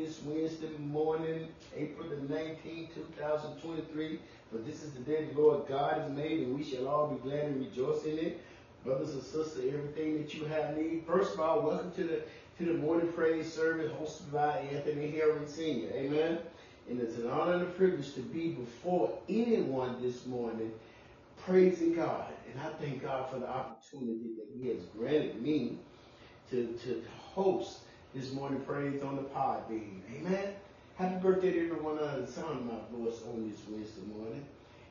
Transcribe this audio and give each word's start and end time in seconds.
this 0.00 0.22
Wednesday 0.24 0.70
morning, 0.78 1.48
April 1.76 2.08
the 2.08 2.16
19th, 2.16 2.94
2023. 2.94 4.18
For 4.50 4.58
this 4.58 4.82
is 4.82 4.92
the 4.92 5.00
day 5.00 5.26
the 5.26 5.38
Lord 5.38 5.68
God 5.68 5.98
has 5.98 6.10
made, 6.10 6.40
and 6.40 6.56
we 6.56 6.64
shall 6.64 6.88
all 6.88 7.08
be 7.08 7.28
glad 7.28 7.44
and 7.44 7.60
rejoice 7.60 8.04
in 8.04 8.18
it. 8.18 8.40
Brothers 8.82 9.10
and 9.10 9.22
sisters, 9.22 9.58
everything 9.58 10.16
that 10.16 10.32
you 10.32 10.46
have 10.46 10.74
need. 10.74 11.04
First 11.06 11.34
of 11.34 11.40
all, 11.40 11.60
welcome 11.60 11.92
to 11.92 12.04
the 12.04 12.22
to 12.58 12.64
the 12.64 12.78
morning 12.78 13.12
praise 13.12 13.52
service 13.52 13.92
hosted 13.92 14.32
by 14.32 14.58
Anthony 14.72 15.10
Herring 15.10 15.46
Sr. 15.46 15.92
Amen. 15.92 16.38
And 16.88 16.98
it's 16.98 17.16
an 17.16 17.28
honor 17.28 17.54
and 17.54 17.62
a 17.62 17.66
privilege 17.66 18.14
to 18.14 18.20
be 18.20 18.52
before 18.52 19.18
anyone 19.28 20.00
this 20.00 20.24
morning 20.24 20.72
praising 21.44 21.94
God. 21.94 22.32
And 22.50 22.58
I 22.62 22.70
thank 22.82 23.02
God 23.02 23.30
for 23.30 23.38
the 23.38 23.48
opportunity 23.48 24.30
that 24.36 24.48
He 24.58 24.68
has 24.68 24.82
granted 24.96 25.42
me 25.42 25.78
to, 26.50 26.78
to 26.84 27.02
host 27.34 27.80
this 28.14 28.32
morning 28.32 28.60
praise 28.62 29.02
on 29.02 29.16
the 29.16 29.22
Podbean. 29.22 30.00
Amen. 30.16 30.54
Happy 30.96 31.14
birthday 31.22 31.52
to 31.52 31.66
everyone 31.66 31.98
under 31.98 32.22
the 32.22 32.26
sound 32.26 32.58
of 32.58 32.66
my 32.66 32.98
voice 32.98 33.20
on 33.28 33.48
this 33.48 33.60
Wednesday 33.68 34.02
morning. 34.16 34.44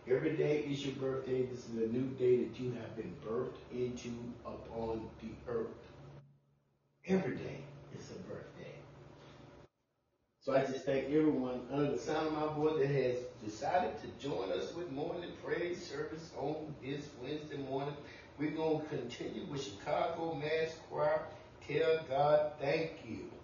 Every 0.10 0.38
day 0.38 0.60
is 0.60 0.86
your 0.86 0.96
birthday. 0.96 1.44
This 1.44 1.68
is 1.68 1.76
a 1.76 1.88
new 1.88 2.08
day 2.18 2.38
that 2.46 2.60
you 2.60 2.72
have 2.72 2.96
been 2.96 3.14
birthed 3.28 3.58
into 3.74 4.10
upon 4.46 5.02
the 5.22 5.52
earth. 5.52 5.68
Every 7.08 7.36
day 7.36 7.58
is 7.94 8.10
a 8.12 8.20
birthday. 8.20 8.74
So 10.40 10.56
I 10.56 10.62
just 10.62 10.86
thank 10.86 11.08
everyone 11.08 11.60
under 11.72 11.92
the 11.92 12.00
sound 12.00 12.28
of 12.28 12.34
my 12.34 12.54
voice 12.54 12.80
that 12.80 12.88
has 12.88 13.18
decided 13.44 13.92
to 14.02 14.26
join 14.26 14.50
us 14.54 14.74
with 14.74 14.90
morning 14.92 15.32
praise 15.44 15.86
service 15.86 16.32
on 16.38 16.74
this 16.82 17.10
Wednesday 17.22 17.58
morning. 17.58 17.96
We're 18.38 18.52
going 18.52 18.82
to 18.82 18.88
continue 18.88 19.46
with 19.52 19.62
Chicago 19.62 20.34
Mass 20.34 20.74
Choir. 20.90 21.24
Tell 21.70 22.00
God 22.10 22.54
thank 22.60 22.94
you. 23.08 23.39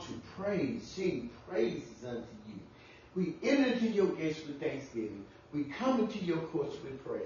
To 0.00 0.12
praise, 0.36 0.82
sing 0.82 1.30
praises 1.48 2.04
unto 2.06 2.26
you. 2.46 2.58
We 3.14 3.34
enter 3.42 3.72
into 3.72 3.88
your 3.88 4.08
gates 4.08 4.46
with 4.46 4.60
thanksgiving. 4.60 5.24
We 5.52 5.64
come 5.64 6.00
into 6.00 6.18
your 6.18 6.38
courts 6.38 6.76
with 6.82 7.04
praise. 7.04 7.22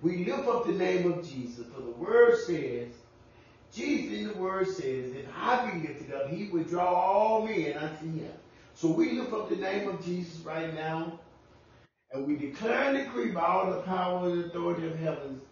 We 0.00 0.24
lift 0.24 0.48
up 0.48 0.66
the 0.66 0.72
name 0.72 1.12
of 1.12 1.28
Jesus, 1.28 1.66
for 1.72 1.80
the 1.80 1.90
word 1.90 2.38
says, 2.38 2.88
Jesus 3.72 4.18
in 4.18 4.28
the 4.28 4.34
word 4.34 4.66
says, 4.66 5.12
if 5.12 5.26
I 5.36 5.70
be 5.70 5.86
lifted 5.86 6.12
up, 6.12 6.28
he 6.28 6.48
will 6.48 6.64
draw 6.64 6.92
all 6.92 7.46
men 7.46 7.76
unto 7.76 8.06
him. 8.06 8.32
So 8.74 8.88
we 8.88 9.12
lift 9.12 9.32
up 9.32 9.48
the 9.48 9.56
name 9.56 9.88
of 9.88 10.04
Jesus 10.04 10.40
right 10.40 10.74
now, 10.74 11.20
and 12.10 12.26
we 12.26 12.36
declare 12.36 12.94
and 12.94 12.98
decree 12.98 13.30
by 13.30 13.42
all 13.42 13.70
the 13.70 13.82
power 13.82 14.28
and 14.28 14.44
authority 14.46 14.86
of 14.86 14.98
heavens, 14.98 15.42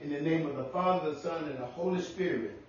in 0.00 0.12
the 0.12 0.20
name 0.20 0.46
of 0.46 0.56
the 0.56 0.64
Father, 0.64 1.12
the 1.12 1.20
Son, 1.20 1.44
and 1.44 1.58
the 1.58 1.64
Holy 1.64 2.02
Spirit, 2.02 2.60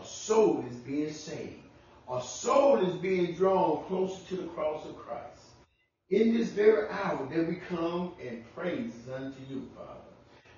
a 0.00 0.04
soul 0.04 0.64
is 0.70 0.76
being 0.76 1.12
saved. 1.12 1.65
A 2.08 2.22
soul 2.22 2.78
is 2.86 2.94
being 2.94 3.34
drawn 3.34 3.82
closer 3.86 4.22
to 4.28 4.36
the 4.36 4.46
cross 4.48 4.86
of 4.86 4.96
Christ. 4.96 5.40
In 6.08 6.34
this 6.34 6.50
very 6.50 6.88
hour 6.88 7.28
that 7.32 7.48
we 7.48 7.56
come 7.56 8.12
and 8.24 8.44
praise 8.54 8.92
unto 9.12 9.40
you, 9.50 9.68
Father. 9.74 10.00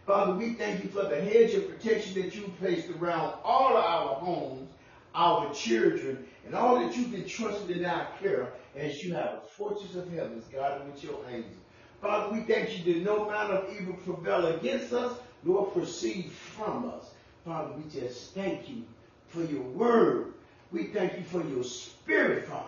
Father, 0.06 0.34
we 0.34 0.52
thank 0.54 0.84
you 0.84 0.90
for 0.90 1.04
the 1.04 1.18
hedge 1.18 1.54
of 1.54 1.70
protection 1.70 2.20
that 2.20 2.34
you 2.34 2.52
placed 2.58 2.90
around 2.90 3.38
all 3.44 3.78
of 3.78 3.82
our 3.82 4.16
homes, 4.16 4.68
our 5.14 5.50
children, 5.54 6.26
and 6.44 6.54
all 6.54 6.80
that 6.80 6.94
you've 6.94 7.14
entrusted 7.14 7.78
in 7.78 7.86
our 7.86 8.06
care 8.20 8.52
as 8.76 9.02
you 9.02 9.14
have 9.14 9.42
the 9.42 9.48
fortress 9.48 9.94
of 9.94 10.10
heavens 10.12 10.44
guarded 10.52 10.86
with 10.92 11.02
your 11.02 11.18
angels. 11.30 11.54
Father, 12.02 12.30
we 12.30 12.40
thank 12.42 12.78
you 12.78 12.92
that 12.92 13.02
no 13.02 13.26
amount 13.26 13.52
of 13.52 13.74
evil 13.74 13.94
prevail 13.94 14.46
against 14.48 14.92
us, 14.92 15.18
nor 15.44 15.64
proceed 15.68 16.30
from 16.30 16.90
us. 16.90 17.10
Father, 17.46 17.72
we 17.72 17.88
just 17.90 18.34
thank 18.34 18.68
you 18.68 18.82
for 19.28 19.42
your 19.44 19.62
word. 19.62 20.34
We 20.70 20.84
thank 20.84 21.16
you 21.16 21.24
for 21.24 21.42
your 21.42 21.64
spirit, 21.64 22.46
Father. 22.46 22.64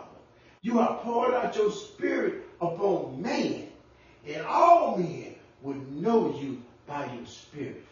You 0.63 0.79
have 0.79 1.01
poured 1.01 1.35
out 1.35 1.57
your 1.57 1.71
spirit 1.71 2.45
upon 2.61 3.21
man, 3.21 3.69
and 4.27 4.47
all 4.47 4.97
men 4.97 5.35
would 5.63 5.93
know 5.93 6.39
you 6.39 6.63
by 6.87 7.13
your 7.15 7.27
spirit. 7.27 7.85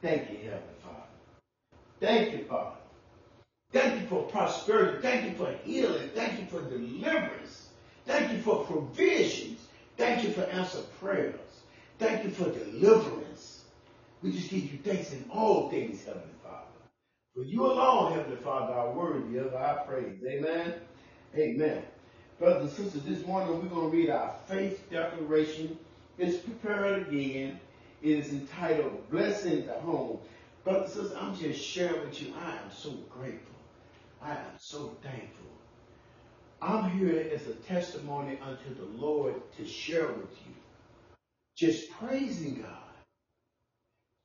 Thank 0.00 0.30
you, 0.30 0.36
Heavenly 0.38 0.60
Father. 0.82 0.96
Thank 2.00 2.32
you, 2.32 2.44
Father. 2.44 2.76
Thank 3.72 4.00
you 4.00 4.06
for 4.06 4.24
prosperity. 4.24 5.00
Thank 5.00 5.24
you 5.24 5.32
for 5.32 5.52
healing. 5.64 6.10
Thank 6.14 6.40
you 6.40 6.46
for 6.46 6.60
deliverance. 6.68 7.68
Thank 8.04 8.32
you 8.32 8.38
for 8.38 8.64
provisions. 8.64 9.60
Thank 9.96 10.24
you 10.24 10.32
for 10.32 10.42
answered 10.42 10.84
prayers. 11.00 11.34
Thank 11.98 12.24
you 12.24 12.30
for 12.30 12.50
deliverance. 12.50 13.64
We 14.22 14.32
just 14.32 14.50
give 14.50 14.72
you 14.72 14.78
thanks 14.78 15.12
in 15.12 15.24
all 15.30 15.70
things, 15.70 16.04
Heavenly. 16.04 16.26
For 17.34 17.44
you 17.44 17.64
alone, 17.64 18.12
Heavenly 18.12 18.36
Father, 18.36 18.74
are 18.74 18.92
worthy 18.92 19.38
of 19.38 19.54
our 19.54 19.84
praise. 19.86 20.18
Amen. 20.28 20.74
Amen. 21.34 21.82
Brothers 22.38 22.78
and 22.78 22.84
sisters, 22.92 23.02
this 23.04 23.26
morning 23.26 23.54
we're 23.54 23.70
going 23.70 23.90
to 23.90 23.96
read 23.96 24.10
our 24.10 24.34
faith 24.46 24.90
declaration. 24.90 25.78
It's 26.18 26.36
prepared 26.36 27.08
again. 27.08 27.58
It 28.02 28.18
is 28.18 28.32
entitled 28.32 29.08
Blessing 29.10 29.66
the 29.66 29.72
Home. 29.74 30.18
Brothers 30.62 30.94
and 30.94 31.04
sisters, 31.04 31.18
I'm 31.18 31.34
just 31.34 31.64
sharing 31.64 32.02
with 32.02 32.20
you. 32.20 32.34
I 32.38 32.50
am 32.50 32.70
so 32.70 32.90
grateful. 33.08 33.56
I 34.20 34.32
am 34.32 34.58
so 34.58 34.94
thankful. 35.02 35.46
I'm 36.60 36.90
here 36.90 37.30
as 37.32 37.46
a 37.46 37.54
testimony 37.54 38.38
unto 38.42 38.74
the 38.74 39.02
Lord 39.02 39.34
to 39.56 39.66
share 39.66 40.08
with 40.08 40.36
you. 40.46 40.54
Just 41.56 41.90
praising 41.92 42.62
God. 42.62 42.92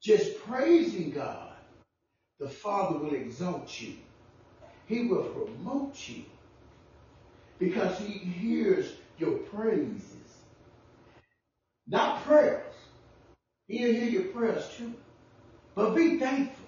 Just 0.01 0.39
praising 0.41 1.11
God. 1.11 1.46
The 2.39 2.50
Father 2.50 3.00
will 3.00 3.13
exalt 3.13 3.82
you. 3.82 3.95
He 4.86 5.08
will 5.08 5.23
promote 5.23 5.95
you 6.08 6.23
because 7.60 7.97
he 8.00 8.13
hears 8.13 8.93
your 9.17 9.38
praises. 9.38 10.13
Not 11.88 12.23
prayers. 12.23 12.73
He'll 13.67 13.93
hear 13.93 14.10
your 14.10 14.23
prayers 14.26 14.69
too. 14.78 14.93
But 15.76 15.95
be 15.95 16.19
thankful. 16.19 16.65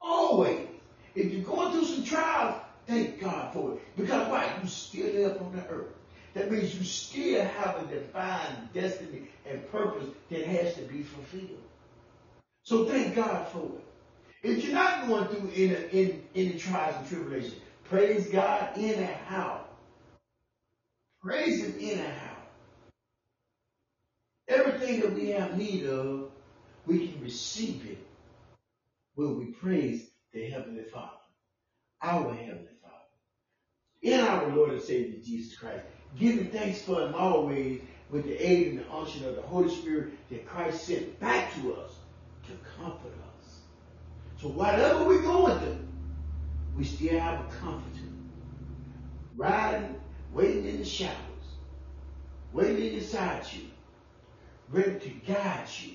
Always. 0.00 0.66
If 1.14 1.32
you're 1.32 1.42
going 1.42 1.72
through 1.72 1.86
some 1.86 2.04
trials, 2.04 2.60
thank 2.86 3.20
God 3.20 3.52
for 3.52 3.72
it. 3.72 3.96
Because 3.96 4.28
why? 4.28 4.52
You 4.62 4.68
still 4.68 5.12
live 5.12 5.42
on 5.42 5.56
the 5.56 5.66
earth. 5.68 5.94
That 6.34 6.52
means 6.52 6.74
you 6.74 6.84
still 6.84 7.44
have 7.44 7.82
a 7.82 7.86
divine 7.86 8.68
destiny 8.72 9.28
and 9.48 9.68
purpose 9.72 10.06
that 10.30 10.46
has 10.46 10.74
to 10.74 10.82
be 10.82 11.02
fulfilled. 11.02 11.62
So 12.62 12.84
thank 12.84 13.14
God 13.16 13.48
for 13.48 13.64
it. 13.64 13.87
If 14.42 14.64
you're 14.64 14.74
not 14.74 15.08
going 15.08 15.26
through 15.28 15.50
any, 15.54 15.76
any, 15.92 16.20
any 16.34 16.58
trials 16.58 16.96
and 16.98 17.08
tribulations, 17.08 17.54
praise 17.84 18.28
God 18.28 18.76
in 18.76 18.94
and 18.94 19.16
out. 19.28 19.76
Praise 21.20 21.64
Him 21.64 21.74
in 21.78 21.98
and 21.98 22.12
out. 22.12 22.48
Everything 24.48 25.00
that 25.00 25.12
we 25.12 25.28
have 25.28 25.58
need 25.58 25.86
of, 25.86 26.30
we 26.86 27.08
can 27.08 27.22
receive 27.22 27.84
it 27.86 27.98
when 29.14 29.38
we 29.38 29.46
praise 29.46 30.08
the 30.32 30.48
Heavenly 30.48 30.84
Father, 30.84 31.10
our 32.00 32.32
Heavenly 32.32 32.68
Father, 32.80 32.94
in 34.02 34.20
our 34.20 34.48
Lord 34.54 34.70
and 34.70 34.80
Savior 34.80 35.18
Jesus 35.22 35.58
Christ, 35.58 35.84
giving 36.16 36.50
thanks 36.50 36.80
for 36.80 37.02
Him 37.02 37.14
always 37.14 37.80
with 38.10 38.24
the 38.24 38.36
aid 38.36 38.68
and 38.68 38.78
the 38.78 38.90
unction 38.92 39.24
of 39.26 39.34
the 39.36 39.42
Holy 39.42 39.68
Spirit 39.68 40.12
that 40.30 40.46
Christ 40.46 40.86
sent 40.86 41.18
back 41.20 41.52
to 41.56 41.74
us 41.74 41.90
to 42.46 42.52
comfort 42.80 43.12
us. 43.12 43.37
So 44.40 44.48
whatever 44.48 45.04
we're 45.04 45.22
going 45.22 45.58
through, 45.58 45.78
we 46.76 46.84
still 46.84 47.18
have 47.18 47.40
a 47.40 47.48
comforter. 47.60 48.04
Riding 49.36 49.98
waiting 50.32 50.66
in 50.66 50.78
the 50.78 50.84
shadows, 50.84 51.16
waiting 52.52 52.94
inside 52.94 53.44
you, 53.52 53.64
ready 54.68 54.98
to 54.98 55.32
guide 55.32 55.66
you. 55.82 55.94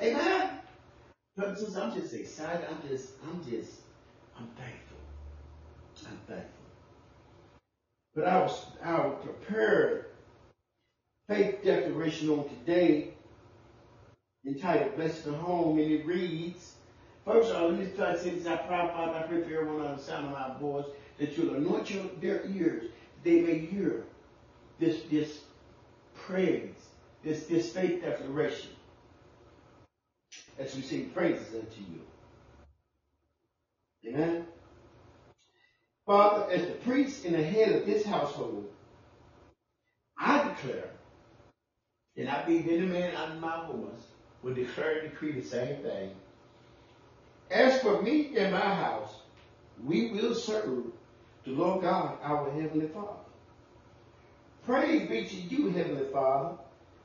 Amen. 0.00 0.50
Brothers 1.36 1.76
I'm 1.76 1.92
just 1.92 2.14
excited. 2.14 2.66
I'm 2.70 2.88
just, 2.88 3.10
I'm 3.28 3.42
just, 3.44 3.72
I'm 4.38 4.46
thankful. 4.56 4.98
I'm 6.06 6.18
thankful. 6.28 6.50
But 8.14 8.24
I 8.26 8.40
was, 8.42 8.66
I 8.84 8.98
was 8.98 9.24
prepared 9.24 10.06
faith 11.28 11.62
declaration 11.64 12.28
on 12.30 12.48
today 12.48 13.14
entitled 14.46 14.94
Blessed 14.94 15.24
the 15.24 15.32
Home, 15.32 15.78
and 15.78 15.90
it 15.90 16.06
reads, 16.06 16.74
First 17.24 17.50
of 17.50 17.56
all, 17.56 17.68
let 17.70 17.78
me 17.78 17.86
start 17.94 18.20
saying 18.20 18.38
this. 18.38 18.46
I 18.46 18.56
pray, 18.56 18.88
Father, 18.94 19.18
I 19.18 19.22
pray 19.22 19.42
for 19.42 19.54
everyone 19.54 19.86
on 19.86 19.96
the 19.96 20.02
sound 20.02 20.26
of 20.26 20.32
my 20.32 20.58
voice 20.58 20.86
that 21.18 21.36
you'll 21.36 21.54
anoint 21.54 21.90
your, 21.90 22.04
their 22.20 22.44
ears, 22.46 22.90
they 23.22 23.40
may 23.40 23.58
hear 23.58 24.04
this, 24.78 25.02
this 25.10 25.40
praise, 26.14 26.74
this, 27.22 27.46
this 27.46 27.72
faith 27.72 28.02
declaration 28.02 28.70
as 30.58 30.74
we 30.74 30.82
sing 30.82 31.10
praises 31.10 31.54
unto 31.54 31.80
you. 31.80 32.00
Amen. 34.06 34.46
Father, 36.06 36.52
as 36.52 36.66
the 36.66 36.74
priest 36.74 37.24
and 37.24 37.34
the 37.34 37.42
head 37.42 37.72
of 37.74 37.86
this 37.86 38.04
household, 38.04 38.68
I 40.18 40.48
declare, 40.48 40.90
and 42.16 42.28
I 42.28 42.44
be 42.44 42.58
any 42.58 42.86
man 42.86 43.16
under 43.16 43.40
my 43.40 43.66
voice, 43.66 44.02
will 44.42 44.54
declare 44.54 44.98
and 44.98 45.10
decree 45.10 45.32
the 45.32 45.42
same 45.42 45.76
thing. 45.82 46.10
For 47.84 48.00
me 48.00 48.34
and 48.38 48.50
my 48.50 48.60
house, 48.60 49.12
we 49.84 50.10
will 50.10 50.34
serve 50.34 50.84
the 51.44 51.50
Lord 51.50 51.82
God, 51.82 52.16
our 52.22 52.50
Heavenly 52.50 52.88
Father. 52.88 53.20
Praise 54.64 55.06
be 55.06 55.26
to 55.26 55.36
you, 55.54 55.68
Heavenly 55.68 56.06
Father, 56.10 56.56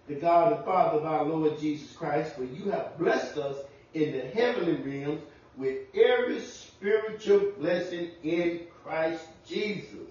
the 0.08 0.16
God 0.16 0.54
and 0.54 0.64
Father 0.64 1.00
of 1.00 1.06
our 1.06 1.26
Lord 1.26 1.60
Jesus 1.60 1.94
Christ, 1.98 2.34
for 2.34 2.46
you 2.46 2.72
have 2.72 2.98
blessed 2.98 3.38
us 3.38 3.58
in 3.94 4.14
the 4.14 4.22
heavenly 4.22 4.76
realms 4.76 5.22
with 5.58 5.80
every 5.94 6.40
spiritual 6.40 7.52
blessing 7.60 8.12
in 8.24 8.62
Christ 8.82 9.26
Jesus. 9.46 10.08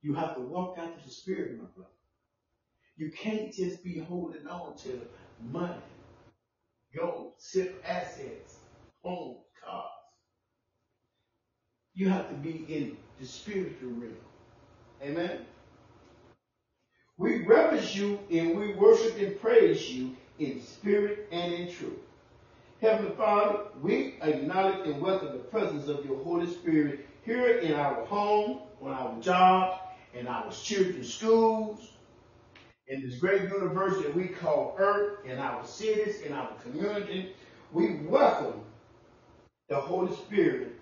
You 0.00 0.14
have 0.14 0.36
to 0.36 0.40
walk 0.40 0.78
out 0.78 0.98
to 0.98 1.04
the 1.04 1.12
Spirit, 1.12 1.58
my 1.58 1.66
brother. 1.76 1.90
You 2.96 3.10
can't 3.10 3.52
just 3.52 3.84
be 3.84 3.98
holding 3.98 4.48
on 4.48 4.74
to 4.78 5.02
money, 5.52 5.74
gold, 6.96 7.34
silver 7.36 7.74
assets, 7.86 8.59
homes, 9.02 9.38
cars. 9.64 9.84
You 11.94 12.08
have 12.08 12.28
to 12.28 12.34
be 12.34 12.64
in 12.68 12.96
the 13.20 13.26
spiritual 13.26 13.90
realm. 13.90 14.16
Amen. 15.02 15.40
We 17.18 17.44
reverence 17.44 17.94
you 17.94 18.18
and 18.30 18.58
we 18.58 18.74
worship 18.74 19.18
and 19.18 19.40
praise 19.40 19.90
you 19.90 20.16
in 20.38 20.62
spirit 20.62 21.28
and 21.32 21.52
in 21.52 21.70
truth. 21.70 21.98
Heavenly 22.80 23.14
Father, 23.16 23.64
we 23.82 24.14
acknowledge 24.22 24.86
and 24.88 25.02
welcome 25.02 25.32
the 25.32 25.44
presence 25.44 25.88
of 25.88 26.04
your 26.06 26.22
Holy 26.22 26.46
Spirit 26.46 27.06
here 27.24 27.58
in 27.58 27.74
our 27.74 28.06
home, 28.06 28.60
on 28.80 28.92
our 28.92 29.20
job, 29.20 29.80
in 30.14 30.26
our 30.26 30.50
children's 30.50 31.12
schools, 31.12 31.90
in 32.88 33.02
this 33.02 33.18
great 33.18 33.42
university 33.42 34.04
that 34.04 34.16
we 34.16 34.28
call 34.28 34.74
Earth, 34.78 35.26
in 35.26 35.38
our 35.38 35.64
cities, 35.66 36.22
in 36.22 36.32
our 36.32 36.50
community. 36.62 37.34
We 37.72 37.96
welcome 38.06 38.62
the 39.70 39.80
Holy 39.80 40.14
Spirit 40.16 40.72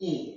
in. 0.00 0.36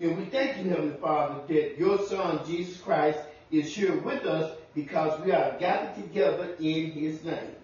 And 0.00 0.16
we 0.16 0.26
thank 0.26 0.58
you, 0.58 0.70
Heavenly 0.70 0.96
Father, 1.00 1.42
that 1.48 1.76
your 1.76 1.98
Son, 2.06 2.40
Jesus 2.46 2.80
Christ, 2.80 3.18
is 3.50 3.74
here 3.74 3.98
with 3.98 4.24
us 4.24 4.56
because 4.74 5.20
we 5.20 5.32
are 5.32 5.58
gathered 5.58 5.96
together 5.96 6.54
in 6.60 6.92
his 6.92 7.24
name. 7.24 7.56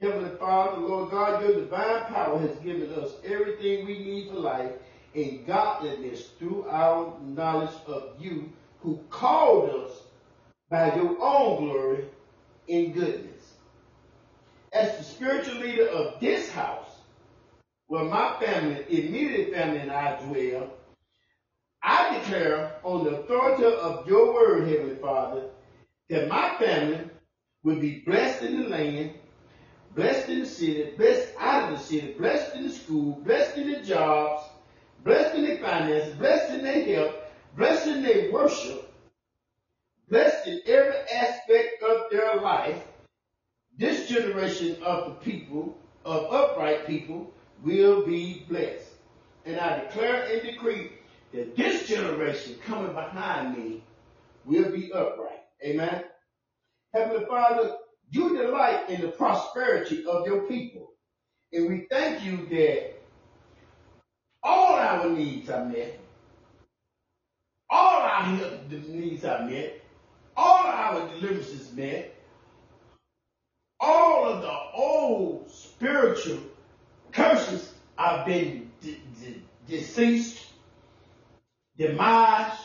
Heavenly 0.00 0.36
Father, 0.36 0.80
Lord 0.80 1.10
God, 1.10 1.42
your 1.42 1.54
divine 1.54 2.04
power 2.04 2.38
has 2.40 2.56
given 2.58 2.92
us 2.92 3.12
everything 3.24 3.86
we 3.86 3.98
need 3.98 4.28
for 4.28 4.36
life 4.36 4.72
and 5.14 5.46
godliness 5.46 6.28
through 6.38 6.66
our 6.68 7.18
knowledge 7.22 7.74
of 7.86 8.12
you 8.18 8.52
who 8.80 9.00
called 9.08 9.70
us 9.70 9.92
by 10.68 10.94
your 10.94 11.16
own 11.20 11.64
glory 11.64 12.04
and 12.68 12.92
goodness. 12.92 13.54
As 14.72 14.98
the 14.98 15.04
spiritual 15.04 15.54
leader 15.54 15.88
of 15.88 16.20
this 16.20 16.50
house, 16.50 16.87
where 17.88 18.04
my 18.04 18.36
family, 18.38 18.84
immediate 18.88 19.52
family, 19.52 19.78
and 19.78 19.90
I 19.90 20.20
dwell, 20.20 20.70
I 21.82 22.18
declare 22.18 22.76
on 22.84 23.04
the 23.04 23.20
authority 23.20 23.64
of 23.64 24.06
your 24.06 24.34
word, 24.34 24.68
Heavenly 24.68 24.96
Father, 24.96 25.44
that 26.10 26.28
my 26.28 26.54
family 26.58 27.00
will 27.62 27.80
be 27.80 28.00
blessed 28.06 28.42
in 28.42 28.62
the 28.62 28.68
land, 28.68 29.14
blessed 29.94 30.28
in 30.28 30.40
the 30.40 30.46
city, 30.46 30.92
blessed 30.96 31.32
out 31.38 31.72
of 31.72 31.78
the 31.78 31.84
city, 31.84 32.14
blessed 32.18 32.56
in 32.56 32.64
the 32.64 32.72
school, 32.72 33.20
blessed 33.24 33.56
in 33.56 33.72
the 33.72 33.80
jobs, 33.80 34.44
blessed 35.02 35.36
in 35.36 35.44
their 35.44 35.58
finances, 35.58 36.14
blessed 36.16 36.52
in 36.54 36.62
their 36.62 36.84
health, 36.84 37.14
blessed 37.56 37.86
in 37.86 38.02
their 38.02 38.30
worship, 38.30 38.92
blessed 40.10 40.46
in 40.46 40.60
every 40.66 40.98
aspect 41.14 41.82
of 41.82 42.02
their 42.10 42.36
life. 42.36 42.82
This 43.78 44.08
generation 44.08 44.76
of 44.82 45.06
the 45.06 45.14
people, 45.30 45.78
of 46.04 46.32
upright 46.32 46.86
people, 46.86 47.32
will 47.62 48.04
be 48.06 48.44
blessed. 48.48 48.88
And 49.44 49.58
I 49.58 49.80
declare 49.80 50.24
and 50.32 50.42
decree 50.42 50.92
that 51.32 51.56
this 51.56 51.86
generation 51.86 52.56
coming 52.64 52.92
behind 52.92 53.56
me 53.56 53.82
will 54.44 54.70
be 54.70 54.92
upright. 54.92 55.42
Amen. 55.64 56.04
Heavenly 56.94 57.24
Father, 57.26 57.76
you 58.10 58.36
delight 58.36 58.88
in 58.88 59.00
the 59.00 59.08
prosperity 59.08 60.04
of 60.06 60.26
your 60.26 60.42
people. 60.42 60.92
And 61.52 61.68
we 61.68 61.86
thank 61.90 62.24
you 62.24 62.46
that 62.50 62.94
all 64.42 64.74
our 64.74 65.08
needs 65.08 65.50
are 65.50 65.64
met. 65.64 65.98
All 67.70 68.00
our 68.00 68.36
needs 68.70 69.24
are 69.24 69.44
met. 69.46 69.80
All 70.36 70.66
our 70.66 71.08
deliverances 71.08 71.72
met. 71.72 72.14
All 73.80 74.28
of 74.28 74.42
the 74.42 74.56
old 74.74 75.50
spiritual 75.50 76.38
curses 77.18 77.74
have 77.96 78.24
been 78.26 78.70
de- 78.80 79.00
de- 79.20 79.42
deceased, 79.66 80.46
demised, 81.76 82.60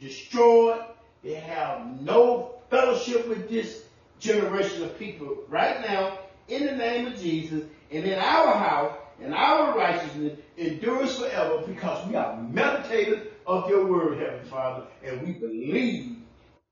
destroyed, 0.00 0.80
they 1.22 1.34
have 1.34 2.00
no 2.00 2.54
fellowship 2.70 3.28
with 3.28 3.48
this 3.50 3.84
generation 4.18 4.82
of 4.82 4.98
people 4.98 5.38
right 5.48 5.80
now 5.82 6.18
in 6.48 6.66
the 6.66 6.72
name 6.72 7.06
of 7.06 7.20
Jesus 7.20 7.64
and 7.92 8.04
in 8.04 8.18
our 8.18 8.54
house 8.54 8.96
and 9.20 9.34
our 9.34 9.76
righteousness 9.76 10.38
endures 10.56 11.18
forever 11.18 11.62
because 11.66 12.06
we 12.08 12.16
are 12.16 12.34
meditators 12.36 13.26
of 13.46 13.68
your 13.68 13.86
word, 13.86 14.18
Heavenly 14.18 14.48
Father, 14.48 14.86
and 15.04 15.22
we 15.26 15.34
believe 15.34 16.16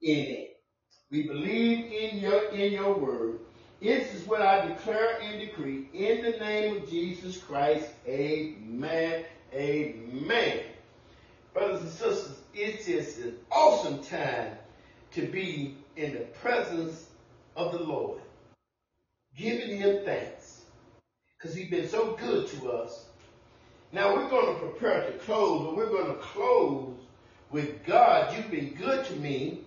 in 0.02 0.18
it. 0.26 0.56
We 1.10 1.26
believe 1.28 1.92
in 1.92 2.18
your 2.20 2.50
in 2.50 2.72
your 2.72 2.98
word. 2.98 3.40
This 3.80 4.14
is 4.14 4.26
what 4.26 4.40
I 4.40 4.66
declare 4.66 5.20
and 5.20 5.40
decree 5.40 5.88
in 5.92 6.22
the 6.22 6.38
name 6.38 6.78
of 6.78 6.88
Jesus 6.88 7.36
Christ. 7.36 7.88
Amen. 8.06 9.24
Amen. 9.52 10.60
Brothers 11.52 11.82
and 11.82 11.90
sisters, 11.90 12.38
it 12.54 12.88
is 12.88 13.18
an 13.18 13.36
awesome 13.50 14.02
time 14.02 14.52
to 15.12 15.26
be 15.26 15.76
in 15.96 16.14
the 16.14 16.20
presence 16.40 17.06
of 17.54 17.72
the 17.72 17.82
Lord, 17.82 18.20
giving 19.36 19.78
him 19.78 20.04
thanks 20.04 20.62
because 21.38 21.54
he's 21.54 21.70
been 21.70 21.88
so 21.88 22.12
good 22.14 22.48
to 22.48 22.70
us. 22.70 23.06
Now 23.92 24.14
we're 24.14 24.28
going 24.28 24.54
to 24.54 24.60
prepare 24.60 25.10
to 25.10 25.18
close, 25.18 25.66
but 25.66 25.76
we're 25.76 25.90
going 25.90 26.14
to 26.14 26.20
close 26.20 26.94
with 27.50 27.84
God, 27.84 28.34
You've 28.34 28.50
Been 28.50 28.74
Good 28.74 29.06
to 29.06 29.16
Me 29.16 29.60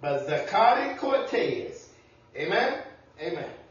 by 0.00 0.18
Zacardi 0.18 0.96
Cortez. 0.98 1.88
Amen? 2.36 2.83
Amen. 3.20 3.63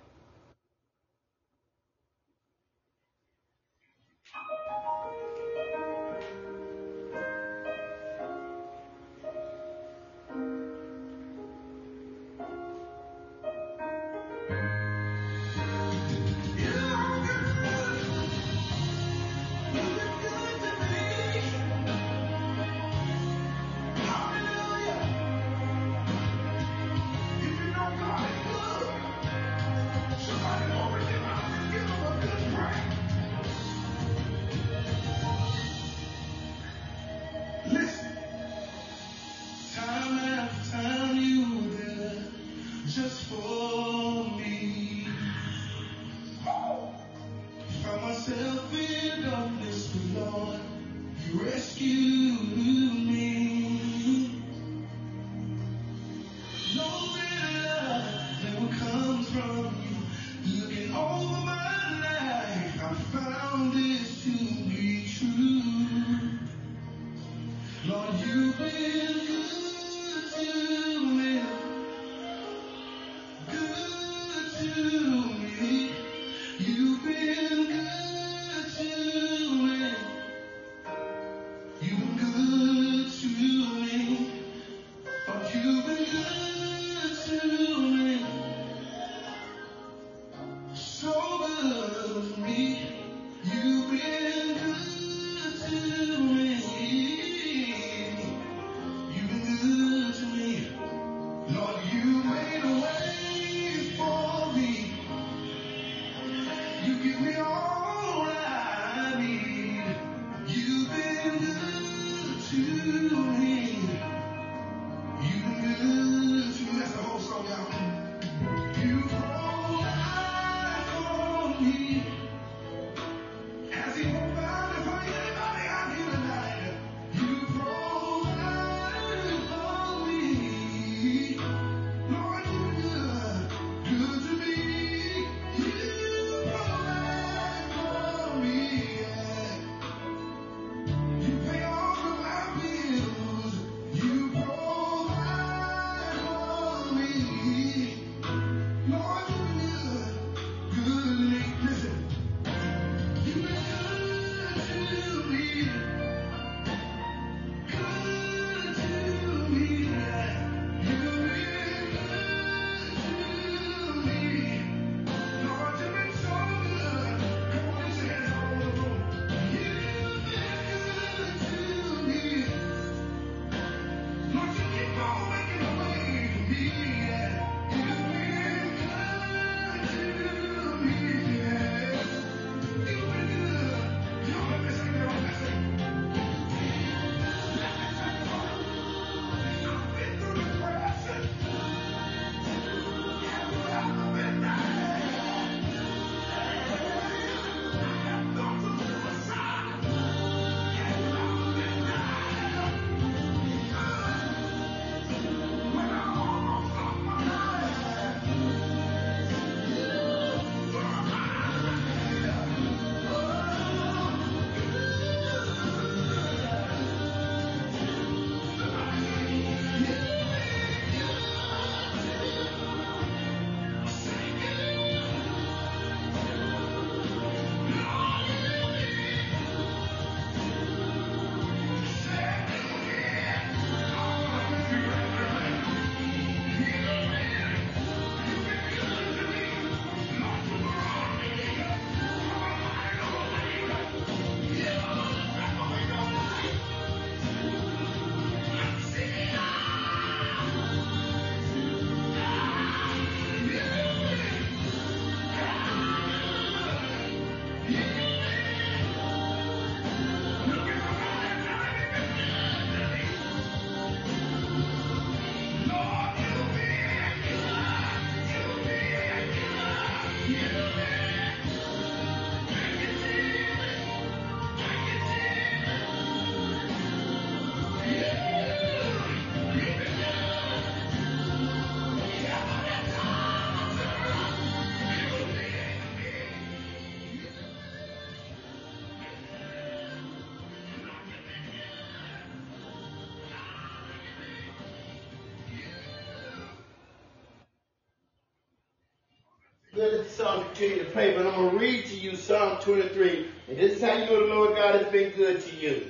opportunity 300.53 300.85
to 300.85 300.91
pray, 300.91 301.17
but 301.17 301.25
I'm 301.25 301.33
going 301.33 301.49
to 301.49 301.57
read 301.57 301.87
to 301.87 301.95
you 301.95 302.15
Psalm 302.15 302.59
23. 302.61 303.25
And 303.47 303.57
this 303.57 303.77
is 303.77 303.81
how 303.81 303.97
you 303.97 304.05
know 304.05 304.27
the 304.27 304.35
Lord 304.35 304.55
God 304.55 304.75
has 304.75 304.91
been 304.91 305.09
good 305.13 305.41
to 305.41 305.55
you. 305.55 305.89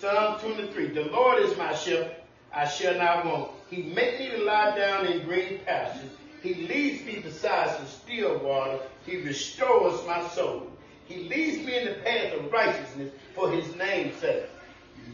Psalm 0.00 0.40
23. 0.40 0.88
The 0.88 1.10
Lord 1.10 1.42
is 1.42 1.54
my 1.58 1.74
shepherd. 1.74 2.16
I 2.54 2.66
shall 2.66 2.96
not 2.96 3.26
want. 3.26 3.50
He 3.68 3.82
makes 3.82 4.18
me 4.18 4.30
to 4.30 4.44
lie 4.44 4.74
down 4.78 5.04
in 5.04 5.26
green 5.26 5.60
pastures. 5.66 6.10
He 6.42 6.54
leads 6.54 7.04
me 7.04 7.18
beside 7.18 7.76
some 7.76 7.86
still 7.86 8.38
water. 8.38 8.78
He 9.04 9.18
restores 9.18 10.06
my 10.06 10.26
soul. 10.28 10.70
He 11.04 11.28
leads 11.28 11.58
me 11.66 11.78
in 11.80 11.84
the 11.84 11.94
path 11.96 12.32
of 12.32 12.50
righteousness 12.50 13.12
for 13.34 13.50
his 13.50 13.76
name's 13.76 14.16
sake. 14.16 14.44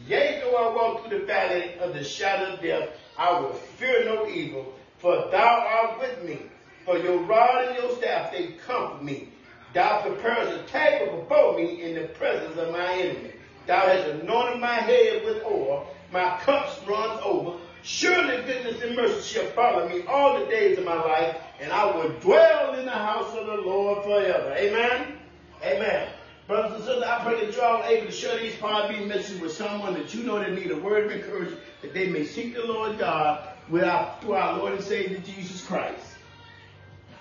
Yea, 0.06 0.40
though 0.40 0.54
I 0.54 0.72
walk 0.72 1.08
through 1.08 1.18
the 1.18 1.26
valley 1.26 1.74
of 1.80 1.94
the 1.94 2.04
shadow 2.04 2.54
of 2.54 2.62
death, 2.62 2.90
I 3.18 3.40
will 3.40 3.54
fear 3.54 4.04
no 4.04 4.28
evil, 4.28 4.72
for 4.98 5.28
thou 5.32 5.66
art 5.66 5.98
with 5.98 6.22
me 6.22 6.42
for 6.88 6.96
your 6.96 7.18
rod 7.18 7.66
and 7.66 7.76
your 7.76 7.94
staff, 7.96 8.32
they 8.32 8.52
comfort 8.66 9.04
me. 9.04 9.28
Thou 9.74 10.00
preparest 10.00 10.58
a 10.58 10.72
table 10.72 11.18
before 11.18 11.58
me 11.58 11.82
in 11.82 11.94
the 11.94 12.08
presence 12.08 12.56
of 12.56 12.72
my 12.72 12.94
enemy. 12.94 13.32
Thou 13.66 13.80
hast 13.80 14.08
anointed 14.08 14.58
my 14.58 14.72
head 14.72 15.22
with 15.26 15.44
oil. 15.44 15.86
My 16.10 16.38
cups 16.38 16.80
runs 16.88 17.20
over. 17.22 17.58
Surely 17.82 18.42
goodness 18.46 18.80
and 18.80 18.96
mercy 18.96 19.20
shall 19.20 19.50
follow 19.50 19.86
me 19.86 20.02
all 20.06 20.40
the 20.40 20.46
days 20.46 20.78
of 20.78 20.86
my 20.86 20.94
life, 20.94 21.36
and 21.60 21.70
I 21.70 21.84
will 21.94 22.08
dwell 22.20 22.78
in 22.78 22.86
the 22.86 22.90
house 22.90 23.36
of 23.36 23.44
the 23.44 23.56
Lord 23.56 24.04
forever. 24.04 24.54
Amen? 24.56 25.18
Amen. 25.62 26.08
Brothers 26.46 26.76
and 26.76 26.84
sisters, 26.84 27.02
I 27.02 27.22
pray 27.22 27.44
that 27.44 27.54
you 27.54 27.60
all 27.60 27.84
able 27.84 28.06
to 28.06 28.12
share 28.12 28.38
these 28.38 28.54
Podbean 28.54 29.06
messages 29.06 29.38
with 29.42 29.52
someone 29.52 29.92
that 29.92 30.14
you 30.14 30.22
know 30.22 30.38
that 30.38 30.54
need 30.54 30.70
a 30.70 30.78
word 30.78 31.04
of 31.04 31.12
encouragement, 31.12 31.60
that 31.82 31.92
they 31.92 32.08
may 32.08 32.24
seek 32.24 32.54
the 32.54 32.64
Lord 32.64 32.98
God 32.98 33.46
with 33.68 33.84
our, 33.84 34.16
through 34.22 34.32
our 34.32 34.56
Lord 34.56 34.72
and 34.72 34.82
Savior 34.82 35.18
Jesus 35.18 35.62
Christ. 35.66 36.07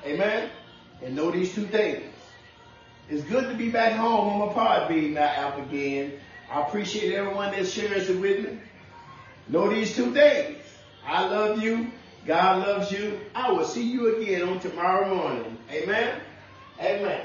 Amen. 0.07 0.49
And 1.03 1.15
know 1.15 1.31
these 1.31 1.53
two 1.53 1.67
things. 1.67 2.03
It's 3.09 3.23
good 3.25 3.49
to 3.49 3.55
be 3.55 3.69
back 3.69 3.93
home 3.93 4.29
on 4.29 4.47
my 4.47 4.53
Podbean 4.53 5.13
now 5.13 5.23
app 5.23 5.57
again. 5.59 6.13
I 6.51 6.61
appreciate 6.61 7.13
everyone 7.13 7.51
that 7.51 7.67
shares 7.67 8.09
it 8.09 8.19
with 8.19 8.45
me. 8.45 8.59
Know 9.49 9.69
these 9.69 9.95
two 9.95 10.13
things. 10.13 10.57
I 11.05 11.27
love 11.27 11.61
you. 11.61 11.91
God 12.25 12.67
loves 12.67 12.91
you. 12.91 13.19
I 13.35 13.51
will 13.51 13.65
see 13.65 13.83
you 13.83 14.17
again 14.17 14.47
on 14.47 14.59
tomorrow 14.59 15.13
morning. 15.13 15.57
Amen. 15.71 16.19
Amen. 16.79 17.21